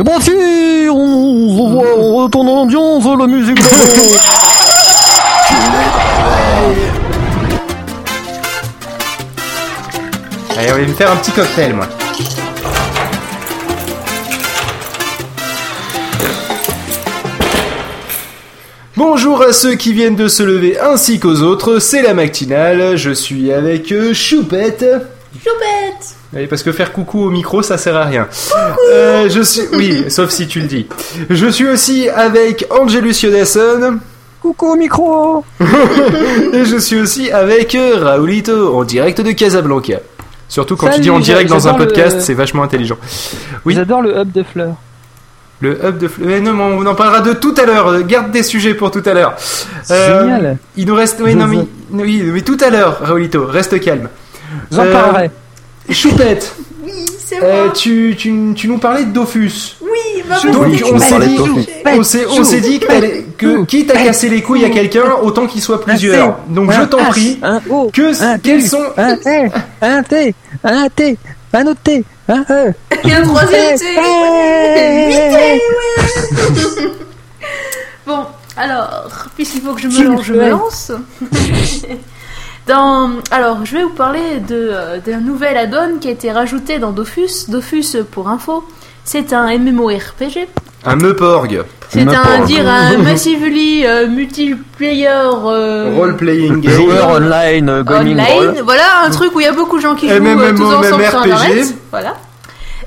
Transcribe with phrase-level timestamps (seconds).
[0.00, 0.30] C'est parti
[0.88, 3.60] on, on, on retourne en ambiance, la musique
[10.56, 11.86] Allez, on va me faire un petit cocktail, moi.
[18.96, 23.10] Bonjour à ceux qui viennent de se lever ainsi qu'aux autres, c'est la matinale, je
[23.10, 24.86] suis avec euh, Choupette.
[25.38, 28.26] Choupette Oui, parce que faire coucou au micro, ça sert à rien.
[28.92, 30.86] Euh, je suis, oui, sauf si tu le dis.
[31.30, 33.98] Je suis aussi avec Angelus Yodasson.
[34.42, 35.44] Coucou au micro
[36.52, 39.98] Et je suis aussi avec Raoulito, en direct de Casablanca.
[40.48, 42.96] Surtout quand tu dis en direct dans un le- podcast, c'est vachement intelligent.
[43.64, 43.74] Oui.
[43.74, 44.74] J'adore le hub de fleurs.
[45.60, 46.26] Le hub de fleurs.
[46.28, 48.02] Mais non, mais on en parlera de tout à l'heure.
[48.02, 49.36] Garde des sujets pour tout à l'heure.
[49.92, 50.58] Euh, Génial.
[50.76, 51.20] Il nous reste.
[51.22, 51.58] Oui, non, mais,
[51.92, 54.08] oui, mais tout à l'heure, Raoulito, reste calme.
[54.70, 55.30] J'en Euh, parlerai.
[55.90, 56.54] Choupette,
[56.84, 57.72] Oui, c'est euh, moi.
[57.74, 59.76] tu, tu, tu nous parlais de Dofus.
[59.80, 61.38] Oui, bah Donc, vas-y, on s'est dit-.
[61.86, 65.46] On s'est, on s'est dit que, que quitte à casser les couilles à quelqu'un, autant
[65.46, 66.38] qu'il soit plusieurs.
[66.48, 68.84] Donc je t'en prie, Un O, que, un quels sont.
[68.96, 69.50] un L,
[69.82, 71.18] un T, un T,
[71.52, 72.72] un autre T, un E.
[73.04, 73.78] Et un troisième.
[74.76, 75.60] Hey.
[78.06, 80.92] Bon, alors, puisqu'il faut que je me lance, je me lance.
[82.66, 86.78] Dans, alors, je vais vous parler de, euh, d'un nouvel add-on qui a été rajouté
[86.78, 87.48] dans Dofus.
[87.48, 88.64] Dofus, pour info,
[89.04, 90.46] c'est un MMORPG.
[90.84, 91.64] Un Meuporg.
[91.88, 96.72] C'est un, dire, un massively euh, multiplayer euh, Role-playing game.
[96.72, 98.62] Joueur online, euh, gaming online.
[98.64, 101.04] Voilà, un truc où il y a beaucoup de gens qui jouent euh, tous ensemble
[101.04, 101.20] sur.
[101.20, 101.74] Internet.
[101.90, 102.14] Voilà.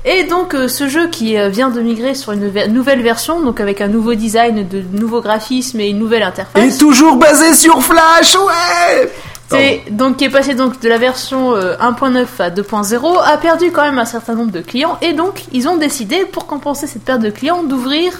[0.06, 3.60] Et donc euh, ce jeu qui euh, vient de migrer sur une nouvelle version, donc
[3.60, 6.78] avec un nouveau design, de nouveaux graphismes et une nouvelle Et interface.
[6.78, 9.10] toujours basé sur Flash, ouais
[9.50, 13.70] C'est donc qui est passé donc de la version euh, 1.9 à 2.0, a perdu
[13.72, 17.04] quand même un certain nombre de clients et donc ils ont décidé pour compenser cette
[17.04, 18.12] perte de clients d'ouvrir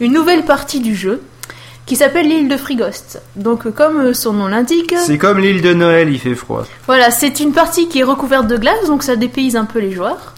[0.00, 1.20] une nouvelle partie du jeu
[1.84, 3.20] qui s'appelle l'île de Frigost.
[3.36, 6.64] Donc euh, comme euh, son nom l'indique, C'est comme l'île de Noël, il fait froid.
[6.86, 9.92] Voilà, c'est une partie qui est recouverte de glace, donc ça dépayse un peu les
[9.92, 10.34] joueurs.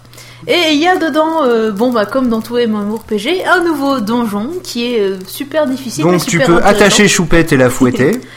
[0.47, 4.51] Et il y a dedans, euh, bon bah comme dans tout MMORPG, un nouveau donjon
[4.63, 6.05] qui est euh, super difficile.
[6.05, 6.77] Donc tu super peux intéressant.
[6.77, 8.21] attacher Choupette et la fouetter.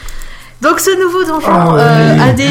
[0.60, 2.48] Donc ce nouveau donjon Oh, euh, a des...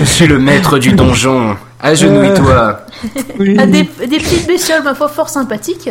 [0.00, 1.56] Je suis le maître du donjon.
[1.80, 2.82] Agenouille-toi.
[3.58, 5.90] a des, des petites bestioles ma foi fort sympathiques.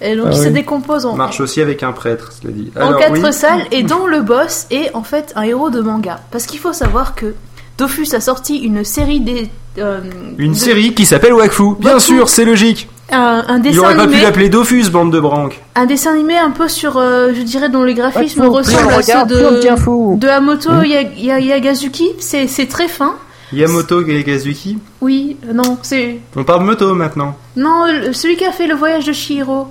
[0.00, 2.70] Et donc Ah il se décompose en, Marche aussi avec un prêtre, cela dit.
[2.80, 3.32] en quatre oui.
[3.32, 6.20] salles et dont le boss est en fait un héros de manga.
[6.30, 7.34] Parce qu'il faut savoir que
[7.78, 9.50] Dofus a sorti une série des...
[9.78, 10.00] euh,
[10.38, 11.74] Une de- série qui s'appelle Wakfu.
[11.78, 12.06] Bien Wakfu.
[12.16, 12.88] sûr, c'est logique.
[13.10, 14.18] un, un Il dessin aurait pas animé.
[14.18, 15.60] pu l'appeler Dofus, bande de branques.
[15.74, 19.02] Un dessin animé un peu sur, euh, je dirais, dont les graphismes on ressemblent à
[19.02, 22.10] ceux de, de Hamoto Ya- Yagazuki.
[22.18, 23.14] C'est c'est très fin.
[23.52, 24.78] Yamoto Gazuki.
[25.00, 26.18] Oui, euh, non, c'est.
[26.34, 27.36] On parle de moto maintenant.
[27.56, 29.68] Non, celui qui a fait le voyage de Shihiro.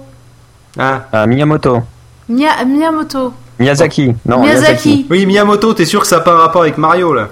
[0.80, 1.02] Ah.
[1.12, 1.80] Ah, Miyamoto.
[2.30, 3.34] Mia- Miyamoto.
[3.59, 4.14] Miyazaki.
[4.25, 5.06] Non, Miyazaki.
[5.09, 7.30] Oui, Miyamoto, t'es sûr que ça n'a pas un rapport avec Mario là?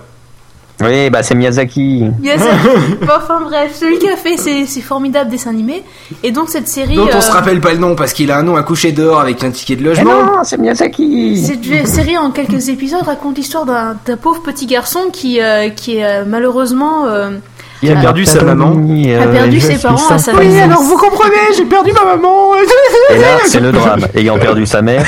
[0.83, 2.05] Oui, bah c'est Miyazaki.
[2.19, 2.67] Miyazaki.
[3.01, 5.83] Bon, enfin bref, celui qui a fait ces, ces formidables dessins animés.
[6.23, 6.95] Et donc cette série.
[6.95, 8.91] Dont on euh, se rappelle pas le nom parce qu'il a un nom à coucher
[8.91, 10.23] dehors avec un ticket de logement.
[10.23, 11.37] non, c'est Miyazaki.
[11.45, 15.97] Cette série en quelques épisodes raconte l'histoire d'un d'un pauvre petit garçon qui, euh, qui
[15.97, 17.31] est euh, malheureusement euh,
[17.81, 18.71] Il a perdu sa maman.
[18.71, 20.83] a perdu ses parents à sa naissance.
[20.83, 22.53] vous comprenez, j'ai perdu ma maman.
[23.09, 24.07] Et là, c'est le drame.
[24.15, 25.05] Ayant perdu sa mère,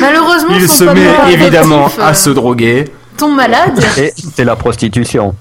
[0.00, 2.84] Malheureusement, Il son se met papa évidemment adoptif, à se droguer.
[3.16, 5.34] Tombe malade et c'est la prostitution.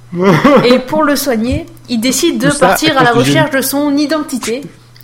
[0.66, 4.62] et pour le soigner, il décide de ça partir à la recherche de son identité.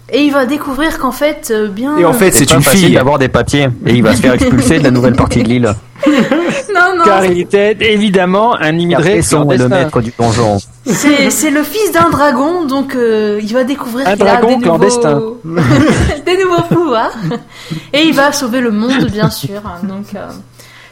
[0.10, 1.98] Et il va découvrir qu'en fait, euh, bien.
[1.98, 2.94] Et en fait, C'est une fille.
[2.94, 3.68] d'avoir des papiers.
[3.86, 5.74] Et il va se faire expulser de la nouvelle partie de l'île.
[6.08, 10.60] non, non, Car il était évidemment un immigré le maître du donjon.
[10.86, 14.56] c'est c'est le fils d'un dragon, donc euh, il va découvrir Un qu'il a dragon
[14.58, 15.16] des clandestin.
[15.16, 15.42] nouveaux...
[16.26, 17.12] des nouveaux pouvoirs.
[17.92, 19.62] Et il va sauver le monde, bien sûr.
[19.66, 20.06] hein, Donc.
[20.16, 20.28] euh,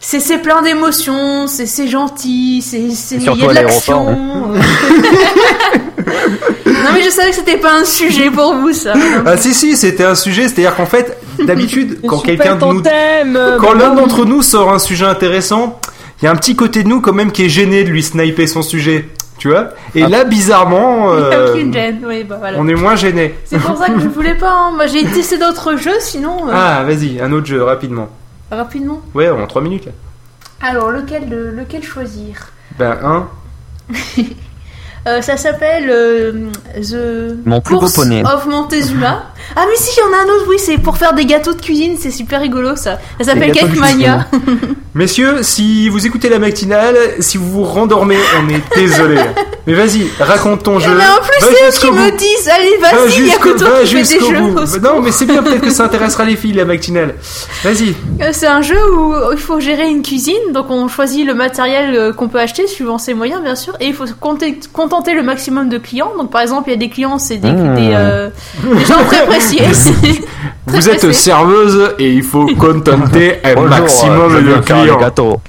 [0.08, 4.06] C'est c'est plein d'émotions, c'est c'est gentil, c'est c'est- il y a de l'action.
[4.46, 4.54] non
[6.94, 8.94] mais je savais que c'était pas un sujet pour vous ça.
[9.26, 13.40] Ah si si, c'était un sujet, c'est-à-dire qu'en fait, d'habitude, quand quelqu'un de nous, thème,
[13.60, 15.80] quand l'un d'entre nous sort un sujet intéressant,
[16.22, 18.04] il y a un petit côté de nous quand même qui est gêné de lui
[18.04, 19.10] sniper son sujet,
[19.40, 19.70] tu vois.
[19.96, 20.08] Et Ah.
[20.08, 22.60] là, bizarrement, Il y a euh, aucune gêne, oui, bah voilà.
[22.60, 23.34] on est moins gêné.
[23.46, 24.52] C'est pour ça que je voulais pas.
[24.52, 24.72] hein.
[24.76, 28.08] Moi, j'ai testé d'autres jeux, sinon euh, Ah, vas-y, un autre jeu rapidement.
[28.56, 29.02] Rapidement.
[29.14, 29.92] Ouais, en 3 minutes là.
[30.62, 32.50] Alors, lequel, lequel choisir?
[32.80, 33.28] Ben un.
[35.08, 36.50] Euh, Ça s'appelle euh,
[36.82, 38.24] The Mon plus beau Course poney.
[38.26, 39.26] of Montezuma.
[39.56, 41.54] Ah mais si, il y en a un autre, oui, c'est pour faire des gâteaux
[41.54, 43.00] de cuisine, c'est super rigolo ça.
[43.20, 44.28] Ça s'appelle Cake Mania.
[44.96, 49.18] Messieurs, si vous écoutez la matinale, si vous vous rendormez, on est désolé.
[49.68, 50.92] Mais vas-y, raconte ton jeu.
[50.96, 51.34] Mais en plus,
[51.72, 54.20] c'est eux qui me disent, allez, Va vas-y, il y a que toi qui fais
[54.20, 54.80] des jeux.
[54.82, 57.16] Non, mais c'est bien, peut-être que ça intéressera les filles, la matinale.
[57.64, 57.96] Vas-y.
[58.22, 61.96] Euh, C'est un jeu où il faut gérer une cuisine, donc on choisit le matériel
[61.96, 65.68] euh, qu'on peut acheter suivant ses moyens bien sûr, et il faut contenter le maximum
[65.68, 66.12] de clients.
[66.18, 68.30] Donc par exemple, il y a des clients, c'est des, des, euh,
[68.64, 69.26] des gens très
[70.66, 74.98] Très Vous êtes serveuse et il faut contenter un Bonjour, maximum je de clients.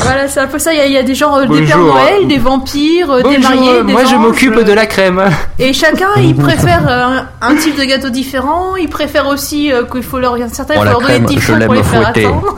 [0.00, 0.72] Voilà, c'est un peu ça.
[0.72, 1.66] Il y a, il y a des gens, euh, des.
[1.66, 5.22] Pères Noël, des vampires, euh, des mariés, des moi je m'occupe euh, de la crème.
[5.58, 8.76] Et chacun, il préfère euh, un, type de gâteau différent.
[8.76, 11.82] Il préfère aussi euh, qu'il faut leur certains, il Oh, leur donner des pour les
[11.82, 12.56] faire attendre.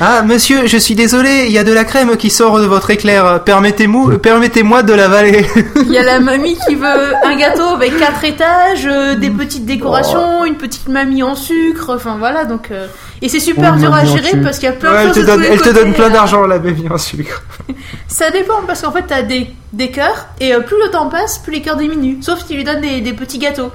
[0.00, 2.90] Ah, monsieur, je suis désolé, il y a de la crème qui sort de votre
[2.90, 3.42] éclair.
[3.44, 5.46] Permettez-moi permettez-moi de l'avaler.
[5.76, 9.14] Il y a la mamie qui veut un gâteau avec quatre étages, euh,
[9.44, 11.92] des petites décorations, une petite mamie en sucre.
[11.94, 12.86] Enfin voilà, donc euh,
[13.22, 15.08] et c'est super Oh, dur à mamie gérer parce qu'il y a plein Ouais, de
[15.08, 16.10] elle choses donne, elle te donne plein euh.
[16.10, 17.42] d'argent, la bébé en sucre.
[18.08, 21.38] Ça dépend parce qu'en fait t'as des des cœurs et euh, plus le temps passe,
[21.38, 22.22] plus les cœurs diminuent.
[22.22, 23.70] Sauf si tu lui donnes des, des petits gâteaux.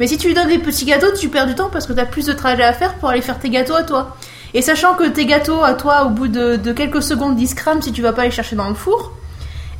[0.00, 2.04] Mais si tu lui donnes des petits gâteaux, tu perds du temps parce que t'as
[2.06, 4.16] plus de trajet à faire pour aller faire tes gâteaux à toi.
[4.52, 7.54] Et sachant que tes gâteaux à toi, au bout de, de quelques secondes, ils se
[7.54, 9.12] crament si tu vas pas les chercher dans le four.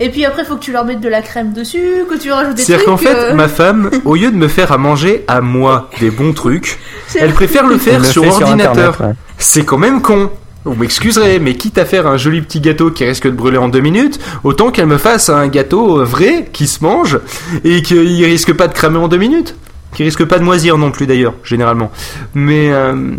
[0.00, 2.56] Et puis après, faut que tu leur mettes de la crème dessus, que tu rajoutes
[2.56, 2.66] des trucs.
[2.66, 5.90] C'est-à-dire qu'en fait, euh, ma femme, au lieu de me faire à manger à moi
[6.00, 6.78] des bons trucs,
[7.14, 9.00] elle préfère le faire le sur ordinateur.
[9.00, 9.12] Ouais.
[9.38, 10.30] C'est quand même con.
[10.64, 13.68] Vous m'excuserez, mais quitte à faire un joli petit gâteau qui risque de brûler en
[13.68, 17.18] deux minutes, autant qu'elle me fasse un gâteau vrai qui se mange
[17.64, 19.56] et qu'il risque pas de cramer en deux minutes.
[19.94, 21.90] Qui risque pas de moisir non plus d'ailleurs, généralement.
[22.34, 23.12] Mais, euh,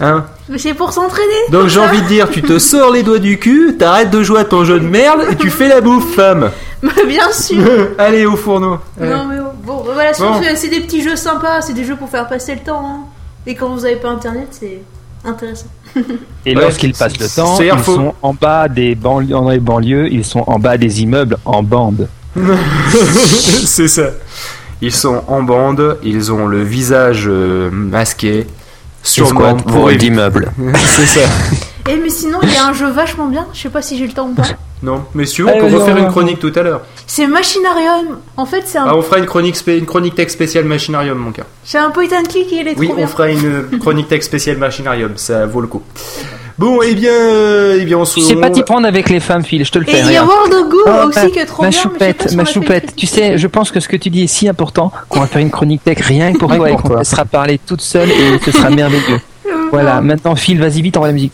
[0.00, 0.24] hein.
[0.48, 1.26] Mais c'est pour s'entraîner.
[1.50, 4.40] Donc j'ai envie de dire, tu te sors les doigts du cul, t'arrêtes de jouer
[4.40, 6.50] à ton jeu de merde et tu fais la bouffe, femme.
[7.06, 7.62] Bien sûr.
[7.98, 8.78] Allez au fourneau.
[9.00, 10.42] Non mais oh, bon, voilà, sinon, Bon.
[10.42, 12.82] c'est- c'est des petits jeux sympas, c'est des jeux pour faire passer le temps.
[12.84, 13.00] hein.
[13.46, 14.78] Et quand vous avez pas internet, c'est
[15.24, 15.66] intéressant.
[16.46, 17.94] Et Ouais, lorsqu'ils passent le temps, ils faux.
[17.96, 21.62] sont en bas des banlieues, dans les banlieues, ils sont en bas des immeubles en
[21.62, 22.08] bande.
[23.64, 24.04] C'est ça.
[24.82, 28.46] Ils sont en bande, ils ont le visage euh, masqué,
[29.02, 30.06] sûrement pour éviter.
[30.10, 30.52] d'immeubles.
[30.74, 31.20] C'est ça.
[31.88, 34.06] Et mais sinon, il y a un jeu vachement bien, je sais pas si j'ai
[34.06, 34.42] le temps ou pas.
[34.82, 36.80] Non, mais si Allez, on peut refaire une chronique tout à l'heure.
[37.06, 38.18] C'est Machinarium.
[38.36, 41.16] En fait, c'est un, Ah, on fera une chronique, spé- une chronique tech spéciale Machinarium,
[41.18, 41.44] mon gars.
[41.64, 44.22] c'est un point and click et il est Oui, trop on fera une chronique tech
[44.22, 45.82] spéciale Machinarium, ça vaut le coup.
[46.62, 48.14] Bon, eh bien, euh, eh bien, on se.
[48.14, 50.00] Tu sais pas t'y prendre avec les femmes, Phil, je te le Et fais.
[50.06, 50.24] il y a.
[50.24, 51.76] World of Goo Ah, aussi qui est trop ma bien.
[51.76, 54.26] je choupette, si ma choupette, tu sais, je pense que ce que tu dis est
[54.28, 56.98] si important qu'on va faire une chronique tech rien que pour toi et qu'on te
[56.98, 59.18] laissera parler toute seule et ce sera merveilleux.
[59.72, 61.32] Voilà, maintenant Phil, vas-y vite, envoie la musique.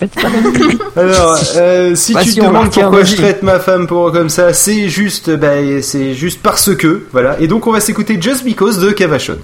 [0.97, 4.89] Alors, euh, si tu te demandes pourquoi je traite ma femme pour comme ça, c'est
[4.89, 7.37] juste, bah, c'est juste parce que, voilà.
[7.39, 9.37] Et donc, on va s'écouter Just Because de Cavachon.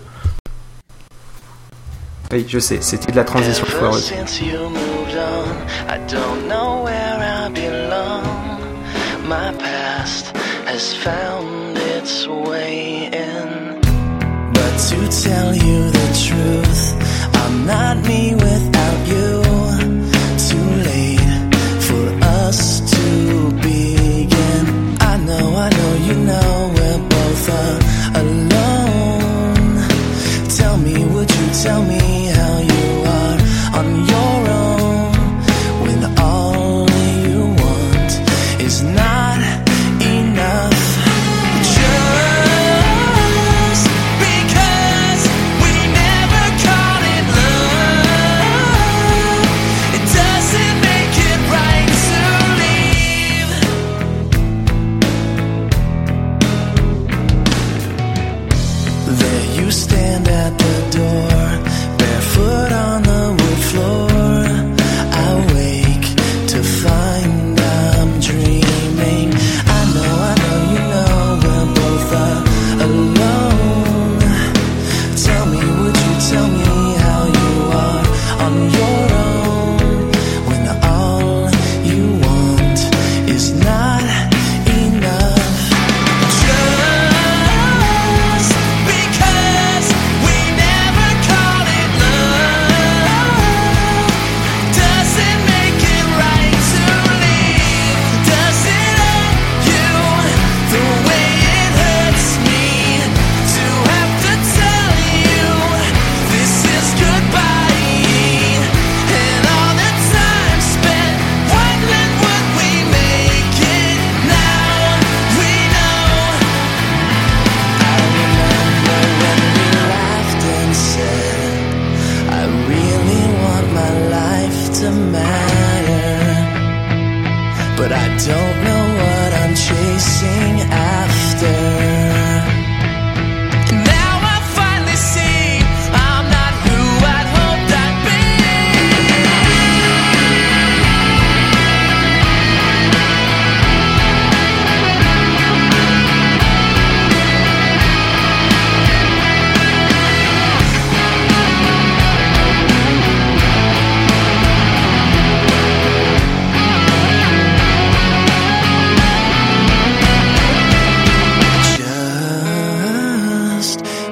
[2.33, 4.13] Oui, je sais, c'était de la transition foireuse.
[5.95, 8.25] I don't know where I belong.
[9.29, 10.37] My past
[10.67, 13.81] has found its way in.
[14.57, 16.85] But to tell you the truth,
[17.43, 18.35] I'm not me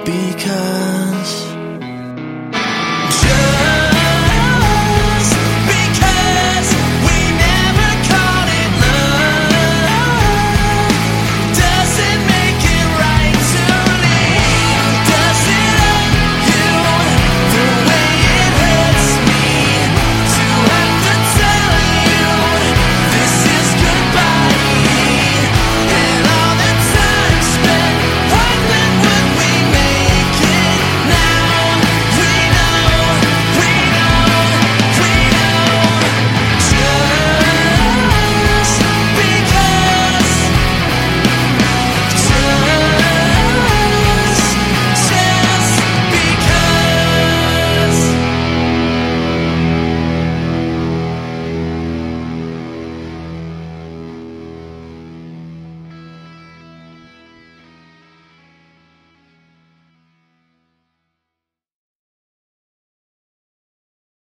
[0.05, 1.42] because